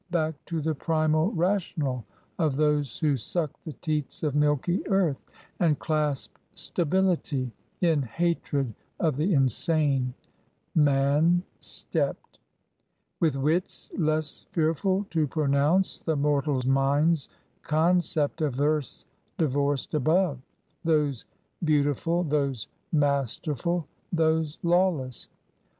[0.09, 2.05] Back to the primal rational
[2.39, 5.23] of those Who suck the teats of milky earth,
[5.59, 10.15] and clasp Stability in hatred of the insane,
[10.73, 12.39] Man stepped;
[13.19, 17.29] with wits less fearful to pronounce The mortal mind's
[17.61, 19.05] concept of earth's
[19.37, 20.39] divorced Above;
[20.83, 21.25] those
[21.63, 25.29] beautiful, those masterful, Those lawless.